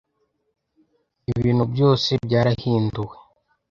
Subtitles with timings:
[1.33, 3.15] ibintu byose byarahinduwe